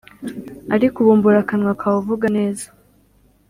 [0.75, 2.71] Ariko ubumbura akanwa kawe uvuga nezaa